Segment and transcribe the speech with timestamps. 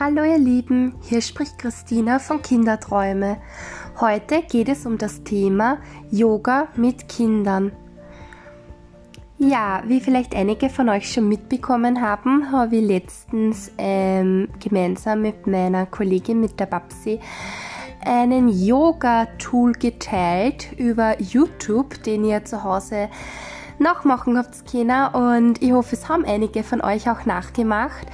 [0.00, 3.36] Hallo ihr Lieben, hier spricht Christina von Kinderträume.
[4.00, 5.78] Heute geht es um das Thema
[6.10, 7.70] Yoga mit Kindern.
[9.38, 15.46] Ja, wie vielleicht einige von euch schon mitbekommen haben, habe ich letztens ähm, gemeinsam mit
[15.46, 17.20] meiner Kollegin, mit der Babsi,
[18.04, 23.08] einen Yoga-Tool geteilt über YouTube, den ihr zu Hause
[23.78, 28.06] nachmachen habt können und ich hoffe, es haben einige von euch auch nachgemacht.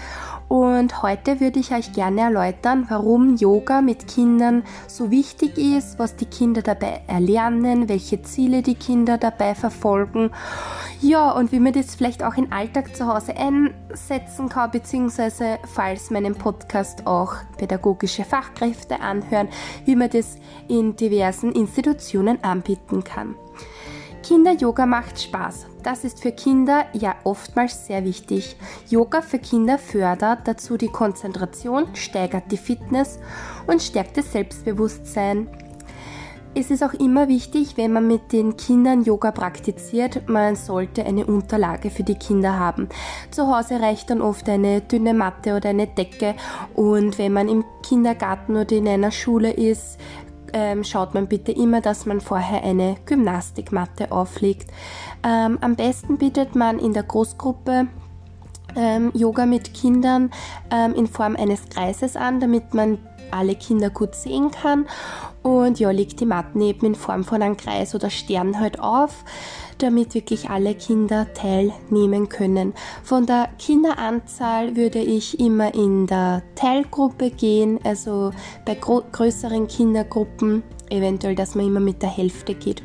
[0.51, 6.17] Und heute würde ich euch gerne erläutern, warum Yoga mit Kindern so wichtig ist, was
[6.17, 10.33] die Kinder dabei erlernen, welche Ziele die Kinder dabei verfolgen.
[11.01, 16.11] Ja, und wie man das vielleicht auch im Alltag zu Hause einsetzen kann, beziehungsweise falls
[16.11, 19.47] meinen Podcast auch pädagogische Fachkräfte anhören,
[19.85, 23.37] wie man das in diversen Institutionen anbieten kann.
[24.23, 25.67] Kinder-Yoga macht Spaß.
[25.83, 28.57] Das ist für Kinder ja oftmals sehr wichtig.
[28.89, 33.19] Yoga für Kinder fördert dazu die Konzentration, steigert die Fitness
[33.67, 35.49] und stärkt das Selbstbewusstsein.
[36.53, 41.25] Es ist auch immer wichtig, wenn man mit den Kindern Yoga praktiziert, man sollte eine
[41.25, 42.89] Unterlage für die Kinder haben.
[43.31, 46.35] Zu Hause reicht dann oft eine dünne Matte oder eine Decke
[46.75, 50.01] und wenn man im Kindergarten oder in einer Schule ist,
[50.53, 54.71] ähm, schaut man bitte immer, dass man vorher eine Gymnastikmatte auflegt.
[55.25, 57.89] Ähm, am besten bietet man in der Großgruppe
[58.77, 60.31] ähm, Yoga mit Kindern
[60.71, 62.99] ähm, in Form eines Kreises an, damit man
[63.33, 64.87] alle Kinder gut sehen kann.
[65.43, 69.25] Und ja, legt die Matten eben in Form von einem Kreis oder Stern halt auf
[69.83, 72.75] damit wirklich alle Kinder teilnehmen können.
[73.03, 78.31] Von der Kinderanzahl würde ich immer in der Teilgruppe gehen, also
[78.65, 82.83] bei größeren Kindergruppen eventuell, dass man immer mit der Hälfte geht.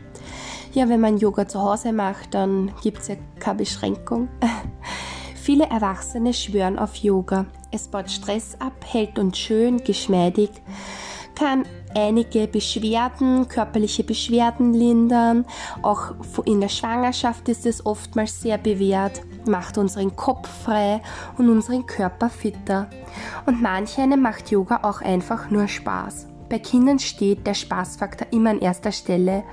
[0.74, 4.28] Ja, wenn man Yoga zu Hause macht, dann gibt es ja keine Beschränkung.
[5.36, 7.46] Viele Erwachsene schwören auf Yoga.
[7.76, 10.50] Es baut Stress ab, hält uns schön, geschmeidig
[11.36, 15.44] kann einige Beschwerden, körperliche Beschwerden lindern.
[15.82, 16.14] Auch
[16.46, 21.02] in der Schwangerschaft ist es oftmals sehr bewährt, macht unseren Kopf frei
[21.38, 22.90] und unseren Körper fitter.
[23.46, 26.28] Und manch einem macht Yoga auch einfach nur Spaß.
[26.48, 29.44] Bei Kindern steht der Spaßfaktor immer an erster Stelle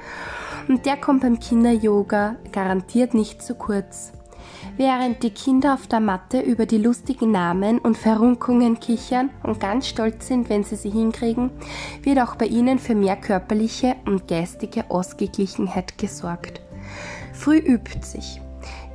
[0.69, 4.13] und der kommt beim Kinder-Yoga garantiert nicht zu kurz.
[4.77, 9.87] Während die Kinder auf der Matte über die lustigen Namen und Verrunkungen kichern und ganz
[9.87, 11.51] stolz sind, wenn sie sie hinkriegen,
[12.03, 16.63] wird auch bei ihnen für mehr körperliche und geistige Ausgeglichenheit gesorgt.
[17.33, 18.41] Früh übt sich.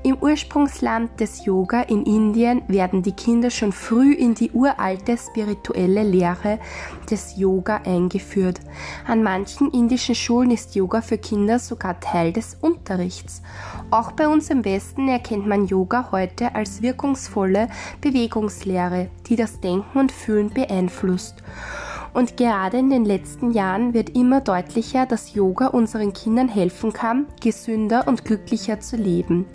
[0.08, 6.02] Im Ursprungsland des Yoga in Indien werden die Kinder schon früh in die uralte spirituelle
[6.04, 6.60] Lehre
[7.12, 8.62] des Yoga eingeführt.
[9.06, 13.42] An manchen indischen Schulen ist Yoga für Kinder sogar Teil des Unterrichts.
[13.92, 17.68] Auch bei uns im Westen erkennt man Yoga heute als wirkungsvolle
[18.00, 21.44] Bewegungslehre, die das Denken und Fühlen beeinflusst.
[22.18, 27.28] Und gerade in den letzten Jahren wird immer deutlicher, dass Yoga unseren Kindern helfen kann,
[27.42, 29.46] gesünder und glücklicher zu leben.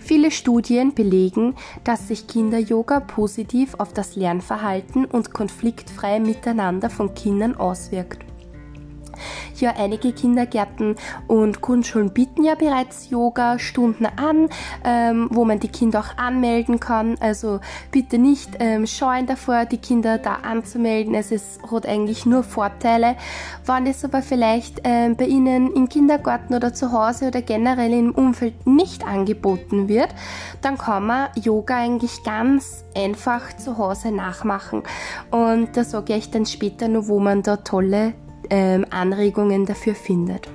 [0.00, 7.56] Viele Studien belegen, dass sich Kinder-Yoga positiv auf das Lernverhalten und konfliktfreie Miteinander von Kindern
[7.56, 8.33] auswirkt.
[9.60, 10.96] Ja, einige Kindergärten
[11.28, 14.48] und Grundschulen bieten ja bereits Yoga-Stunden an,
[14.84, 17.16] ähm, wo man die Kinder auch anmelden kann.
[17.20, 17.60] Also
[17.90, 21.14] bitte nicht ähm, scheuen davor, die Kinder da anzumelden.
[21.14, 23.16] Es ist, hat eigentlich nur Vorteile.
[23.64, 28.10] Wenn es aber vielleicht ähm, bei Ihnen im Kindergarten oder zu Hause oder generell im
[28.12, 30.08] Umfeld nicht angeboten wird,
[30.62, 34.82] dann kann man Yoga eigentlich ganz einfach zu Hause nachmachen.
[35.30, 38.14] Und da sage ich dann später noch, wo man da tolle
[38.50, 40.48] ähm, Anregungen dafür findet.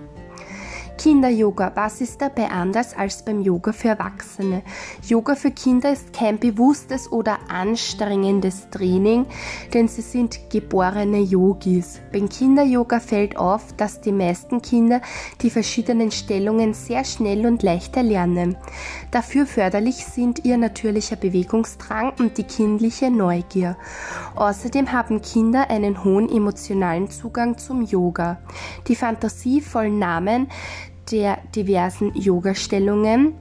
[0.99, 4.63] Kinder-Yoga, was ist dabei anders als beim Yoga für Erwachsene?
[5.07, 9.25] Yoga für Kinder ist kein bewusstes oder anstrengendes Training,
[9.73, 12.01] denn sie sind geborene Yogis.
[12.11, 15.01] Beim Kinder-Yoga fällt auf, dass die meisten Kinder
[15.41, 18.57] die verschiedenen Stellungen sehr schnell und leicht erlernen.
[19.09, 23.77] Dafür förderlich sind ihr natürlicher Bewegungsdrang und die kindliche Neugier.
[24.35, 28.41] Außerdem haben Kinder einen hohen emotionalen Zugang zum Yoga.
[28.89, 30.49] Die fantasievollen Namen
[31.11, 33.33] der diversen Yoga-Stellungen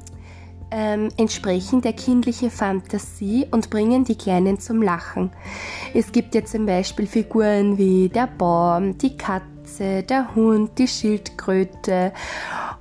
[0.71, 5.31] ähm, entsprechen der kindlichen Fantasie und bringen die Kleinen zum Lachen.
[5.95, 12.13] Es gibt ja zum Beispiel Figuren wie der Baum, die Katze, der Hund, die Schildkröte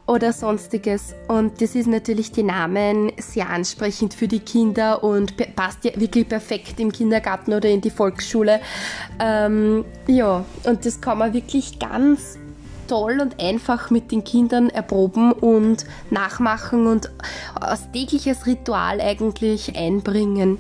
[0.06, 1.16] oder sonstiges.
[1.28, 6.28] Und das ist natürlich die Namen sehr ansprechend für die Kinder und passt ja wirklich
[6.28, 8.62] perfekt im Kindergarten oder in die Volksschule.
[9.20, 12.40] Ähm, ja, und das kann man wirklich ganz
[12.88, 17.12] toll und einfach mit den Kindern erproben und nachmachen und
[17.56, 20.58] als tägliches Ritual eigentlich einbringen.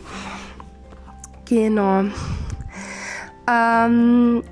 [1.45, 2.03] Genau.
[3.49, 4.43] ähm,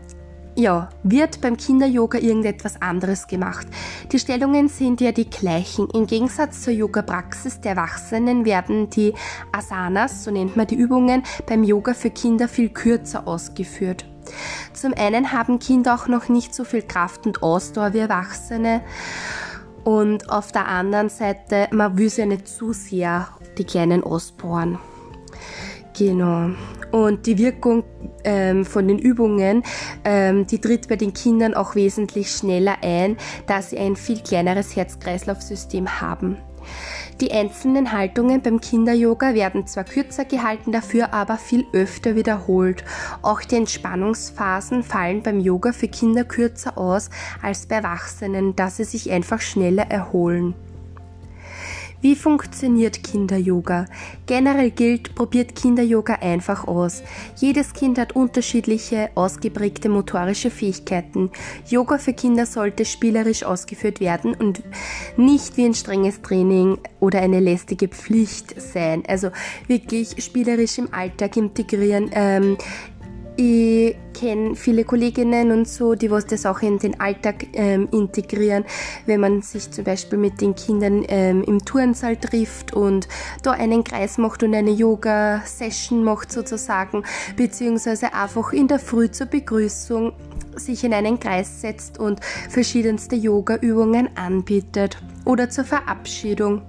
[0.58, 3.68] ja, wird beim Kinder-Yoga irgendetwas anderes gemacht.
[4.12, 5.90] Die Stellungen sind ja die gleichen.
[5.90, 9.14] Im Gegensatz zur Yoga-Praxis der Erwachsenen werden die
[9.52, 14.06] Asanas, so nennt man die Übungen, beim Yoga für Kinder viel kürzer ausgeführt.
[14.74, 18.82] Zum einen haben Kinder auch noch nicht so viel Kraft und Ausdauer wie Erwachsene.
[19.84, 23.28] Und auf der anderen Seite, man will sie ja nicht zu sehr
[23.58, 24.80] die Kleinen ausbauen.
[25.98, 26.50] Genau.
[26.92, 27.84] Und die Wirkung
[28.24, 29.64] ähm, von den Übungen,
[30.04, 33.18] ähm, die tritt bei den Kindern auch wesentlich schneller ein,
[33.48, 36.38] da sie ein viel kleineres Herz-Kreislauf-System haben.
[37.22, 42.84] Die einzelnen Haltungen beim Kinder-Yoga werden zwar kürzer gehalten, dafür aber viel öfter wiederholt.
[43.22, 47.10] Auch die Entspannungsphasen fallen beim Yoga für Kinder kürzer aus
[47.42, 50.56] als bei Erwachsenen, da sie sich einfach schneller erholen.
[52.06, 53.88] Wie funktioniert Kinder-Yoga?
[54.28, 57.02] Generell gilt, probiert Kinder-Yoga einfach aus.
[57.38, 61.32] Jedes Kind hat unterschiedliche, ausgeprägte motorische Fähigkeiten.
[61.68, 64.62] Yoga für Kinder sollte spielerisch ausgeführt werden und
[65.18, 69.02] nicht wie ein strenges Training oder eine lästige Pflicht sein.
[69.08, 69.32] Also
[69.66, 72.12] wirklich spielerisch im Alltag integrieren.
[72.14, 72.58] Ähm,
[73.38, 78.64] ich kenne viele Kolleginnen und so, die was das auch in den Alltag ähm, integrieren,
[79.06, 83.08] wenn man sich zum Beispiel mit den Kindern ähm, im Turnsaal trifft und
[83.44, 87.04] da einen Kreis macht und eine Yoga-Session macht sozusagen,
[87.36, 90.14] beziehungsweise einfach in der Früh zur Begrüßung
[90.56, 96.62] sich in einen Kreis setzt und verschiedenste Yoga-Übungen anbietet oder zur Verabschiedung.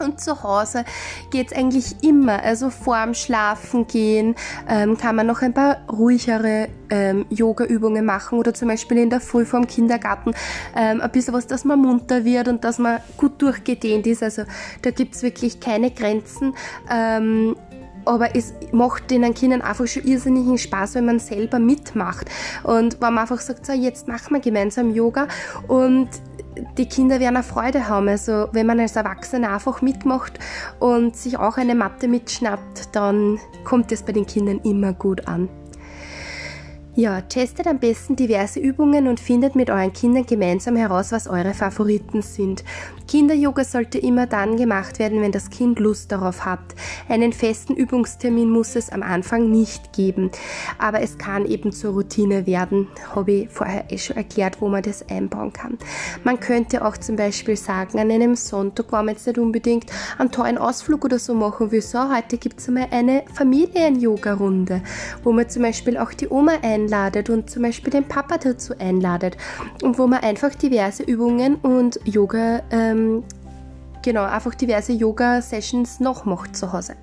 [0.00, 0.84] Und zu Hause
[1.30, 2.42] geht's eigentlich immer.
[2.42, 4.34] Also vorm Schlafen gehen
[4.68, 9.20] ähm, kann man noch ein paar ruhigere ähm, Yoga-Übungen machen oder zum Beispiel in der
[9.20, 10.34] Früh vorm Kindergarten
[10.74, 14.22] ähm, ein bisschen was, dass man munter wird und dass man gut durchgedehnt ist.
[14.22, 14.42] Also
[14.82, 16.54] da gibt's wirklich keine Grenzen.
[16.90, 17.56] Ähm,
[18.06, 22.30] aber es macht den Kindern einfach schon irrsinnigen Spaß, wenn man selber mitmacht.
[22.62, 25.26] Und wenn man einfach sagt, so, jetzt machen wir gemeinsam Yoga
[25.68, 26.08] und
[26.78, 28.08] die Kinder werden eine Freude haben.
[28.08, 30.38] Also wenn man als Erwachsener einfach mitmacht
[30.78, 35.48] und sich auch eine Matte mitschnappt, dann kommt es bei den Kindern immer gut an.
[36.98, 41.52] Ja, testet am besten diverse Übungen und findet mit euren Kindern gemeinsam heraus, was eure
[41.52, 42.64] Favoriten sind.
[43.06, 46.74] Kinder-Yoga sollte immer dann gemacht werden, wenn das Kind Lust darauf hat.
[47.06, 50.30] Einen festen Übungstermin muss es am Anfang nicht geben,
[50.78, 52.88] aber es kann eben zur Routine werden.
[53.14, 55.76] Habe ich vorher eh schon erklärt, wo man das einbauen kann.
[56.24, 60.32] Man könnte auch zum Beispiel sagen, an einem Sonntag, wo man jetzt nicht unbedingt einen
[60.32, 64.82] tollen Ausflug oder so machen will, so, heute gibt es einmal eine Familien-Yoga-Runde,
[65.22, 66.54] wo man zum Beispiel auch die Oma
[66.86, 69.36] einladet und zum Beispiel den Papa dazu einladet
[69.82, 73.24] und wo man einfach diverse Übungen und Yoga ähm,
[74.02, 76.94] genau, einfach diverse Yoga-Sessions noch macht zu Hause.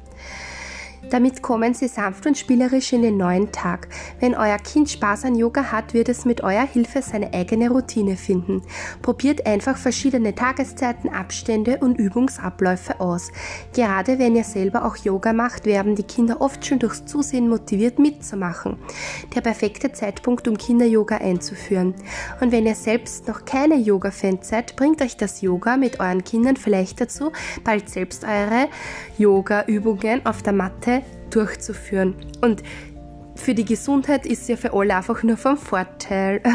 [1.14, 3.88] Damit kommen Sie sanft und spielerisch in den neuen Tag.
[4.20, 8.18] Wenn euer Kind Spaß an Yoga hat, wird es mit eurer Hilfe seine eigene Routine
[8.18, 8.64] finden.
[9.04, 13.32] Probiert einfach verschiedene Tageszeiten, Abstände und Übungsabläufe aus.
[13.76, 18.00] Gerade wenn ihr selber auch Yoga macht, werden die Kinder oft schon durchs Zusehen motiviert
[18.00, 18.80] mitzumachen.
[19.36, 21.94] Der perfekte Zeitpunkt, um Kinder-Yoga einzuführen.
[22.42, 26.56] Und wenn ihr selbst noch keine Yoga-Fan seid, bringt euch das Yoga mit euren Kindern
[26.56, 27.32] vielleicht dazu,
[27.64, 28.68] bald selbst eure
[29.20, 31.03] Yoga-Übungen auf der Matte
[31.36, 32.16] durchzuführen.
[32.42, 32.64] Und
[33.36, 36.42] für die Gesundheit ist ja für alle einfach nur von Vorteil.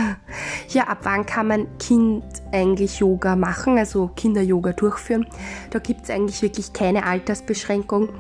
[0.70, 5.26] Ja, ab wann kann man Kind eigentlich Yoga machen, also Kinder-Yoga durchführen?
[5.70, 8.11] Da gibt es eigentlich wirklich keine Altersbeschränkung.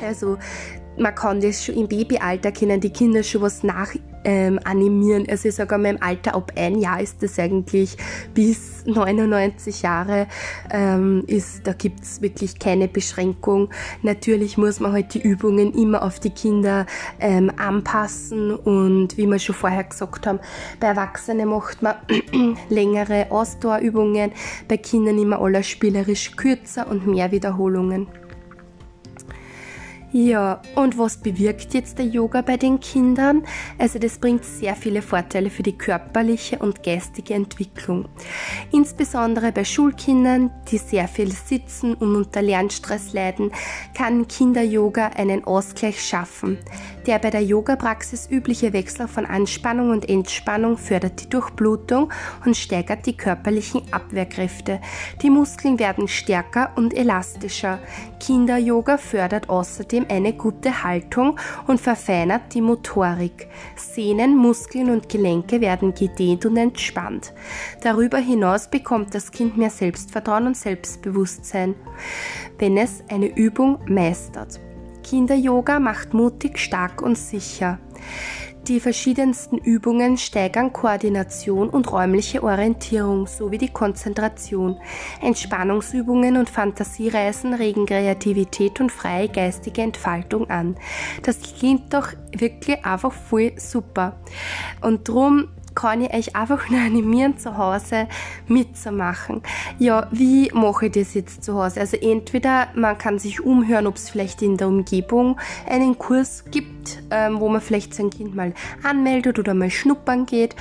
[0.00, 0.36] Also
[0.98, 5.26] man kann das schon im Babyalter können die Kinder schon was nach ähm, animieren.
[5.28, 7.96] Also ich sage mal, im Alter ab ein Jahr ist das eigentlich
[8.34, 10.26] bis 99 Jahre
[10.70, 13.70] ähm, ist, da gibt's wirklich keine Beschränkung.
[14.02, 16.86] Natürlich muss man halt die Übungen immer auf die Kinder
[17.18, 20.40] ähm, anpassen und wie wir schon vorher gesagt haben,
[20.78, 21.96] bei Erwachsenen macht man
[22.68, 24.32] längere Ausdauerübungen,
[24.68, 28.08] bei Kindern immer alles spielerisch kürzer und mehr Wiederholungen.
[30.12, 33.44] Ja, und was bewirkt jetzt der Yoga bei den Kindern?
[33.78, 38.08] Also das bringt sehr viele Vorteile für die körperliche und geistige Entwicklung.
[38.72, 43.52] Insbesondere bei Schulkindern, die sehr viel sitzen und unter Lernstress leiden,
[43.94, 46.58] kann Kinder-Yoga einen Ausgleich schaffen.
[47.06, 52.12] Der bei der Yoga-Praxis übliche Wechsel von Anspannung und Entspannung fördert die Durchblutung
[52.44, 54.80] und steigert die körperlichen Abwehrkräfte.
[55.22, 57.78] Die Muskeln werden stärker und elastischer.
[58.20, 63.48] Kinder-Yoga fördert außerdem eine gute Haltung und verfeinert die Motorik.
[63.76, 67.32] Sehnen, Muskeln und Gelenke werden gedehnt und entspannt.
[67.82, 71.74] Darüber hinaus bekommt das Kind mehr Selbstvertrauen und Selbstbewusstsein,
[72.58, 74.60] wenn es eine Übung meistert.
[75.02, 77.78] Kinder-Yoga macht mutig, stark und sicher.
[78.68, 84.78] Die verschiedensten Übungen steigern Koordination und räumliche Orientierung sowie die Konzentration.
[85.22, 90.76] Entspannungsübungen und Fantasiereisen regen Kreativität und freie geistige Entfaltung an.
[91.22, 94.20] Das klingt doch wirklich einfach voll super.
[94.82, 95.48] Und drum
[95.80, 98.06] kann ich euch einfach nur animieren, zu Hause
[98.48, 99.42] mitzumachen.
[99.78, 101.80] Ja, wie mache ich das jetzt zu Hause?
[101.80, 107.02] Also entweder man kann sich umhören, ob es vielleicht in der Umgebung einen Kurs gibt,
[107.10, 110.54] ähm, wo man vielleicht sein Kind mal anmeldet oder mal schnuppern geht.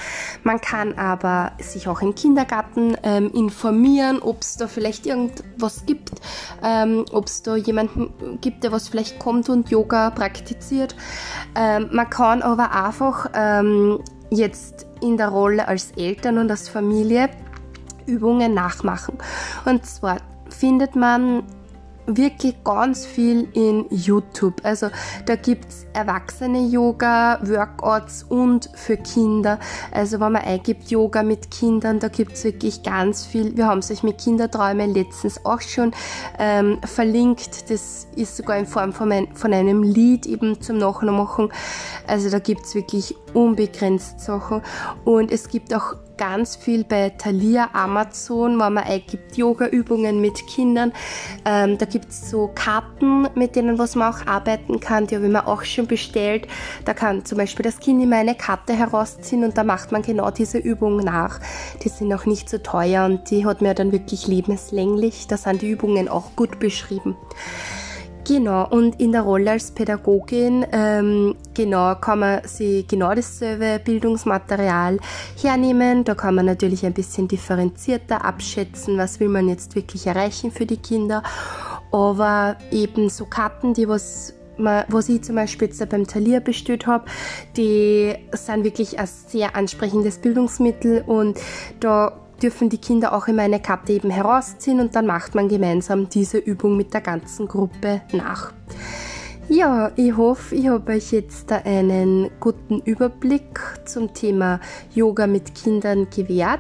[0.43, 6.11] Man kann aber sich auch im Kindergarten ähm, informieren, ob es da vielleicht irgendwas gibt,
[6.63, 10.95] ähm, ob es da jemanden gibt, der was vielleicht kommt und Yoga praktiziert.
[11.55, 13.99] Ähm, man kann aber einfach ähm,
[14.29, 17.29] jetzt in der Rolle als Eltern und als Familie
[18.05, 19.17] Übungen nachmachen.
[19.65, 20.17] Und zwar
[20.49, 21.43] findet man
[22.17, 24.55] wirklich ganz viel in YouTube.
[24.63, 24.87] Also
[25.25, 29.59] da gibt es Erwachsene-Yoga, Workouts und für Kinder.
[29.91, 33.55] Also wenn man eingibt Yoga mit Kindern, da gibt es wirklich ganz viel.
[33.55, 35.91] Wir haben es euch mit Kinderträume letztens auch schon
[36.37, 37.69] ähm, verlinkt.
[37.69, 41.49] Das ist sogar in Form von, ein, von einem Lied eben zum Nachmachen.
[42.07, 44.61] Also da gibt es wirklich unbegrenzt Sachen.
[45.05, 50.91] Und es gibt auch ganz viel bei Thalia, Amazon, wo man eingibt Yoga-Übungen mit Kindern.
[51.45, 55.07] Ähm, da gibt es so Karten, mit denen was man auch arbeiten kann.
[55.07, 56.45] Die habe ich mir auch schon bestellt.
[56.83, 60.29] Da kann zum Beispiel das Kind immer eine Karte herausziehen und da macht man genau
[60.29, 61.39] diese Übung nach.
[61.83, 65.27] Die sind auch nicht so teuer und die hat mir dann wirklich lebenslänglich.
[65.27, 67.15] Da sind die Übungen auch gut beschrieben.
[68.29, 74.99] Genau, und in der Rolle als Pädagogin, ähm, genau, kann man sich genau dasselbe Bildungsmaterial
[75.41, 76.03] hernehmen.
[76.03, 80.67] Da kann man natürlich ein bisschen differenzierter abschätzen, was will man jetzt wirklich erreichen für
[80.67, 81.23] die Kinder.
[81.91, 87.05] Aber eben so Karten, die was was ich zum Beispiel jetzt beim Talier bestellt habe,
[87.55, 91.39] die sind wirklich ein sehr ansprechendes Bildungsmittel und
[91.79, 96.09] da dürfen die Kinder auch immer eine Karte eben herausziehen und dann macht man gemeinsam
[96.09, 98.53] diese Übung mit der ganzen Gruppe nach.
[99.51, 104.59] Ja, ich hoffe, ich habe euch jetzt einen guten Überblick zum Thema
[104.93, 106.59] Yoga mit Kindern gewährt.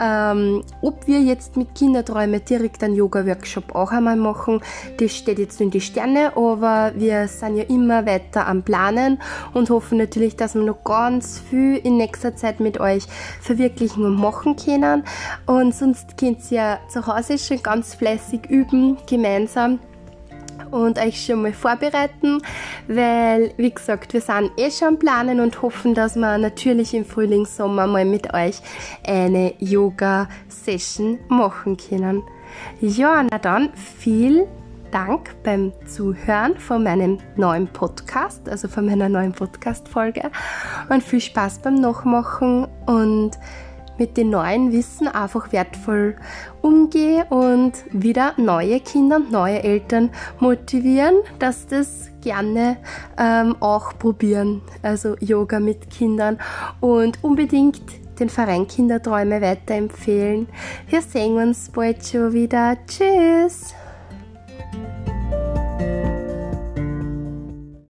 [0.00, 4.60] Ähm, ob wir jetzt mit Kinderträume direkt einen Yoga-Workshop auch einmal machen,
[4.96, 9.22] das steht jetzt in die Sterne, aber wir sind ja immer weiter am Planen
[9.52, 13.04] und hoffen natürlich, dass wir noch ganz viel in nächster Zeit mit euch
[13.42, 15.04] verwirklichen und machen können.
[15.46, 19.78] Und sonst könnt ihr ja zu Hause schon ganz fleißig üben, gemeinsam
[20.74, 22.42] und euch schon mal vorbereiten,
[22.88, 27.46] weil, wie gesagt, wir sind eh schon planen und hoffen, dass wir natürlich im Frühling,
[27.46, 28.56] Sommer mal mit euch
[29.06, 32.22] eine Yoga-Session machen können.
[32.80, 34.46] Ja, na dann, viel
[34.90, 40.30] Dank beim Zuhören von meinem neuen Podcast, also von meiner neuen Podcast-Folge
[40.88, 43.32] und viel Spaß beim Nachmachen und
[43.98, 46.16] mit dem neuen Wissen einfach wertvoll
[46.62, 50.10] umgehe und wieder neue Kinder und neue Eltern
[50.40, 52.78] motivieren, dass das gerne
[53.18, 54.62] ähm, auch probieren.
[54.82, 56.38] Also Yoga mit Kindern
[56.80, 57.82] und unbedingt
[58.18, 60.48] den Verein Kinderträume weiterempfehlen.
[60.88, 62.76] Wir sehen uns bald schon wieder.
[62.86, 63.73] Tschüss!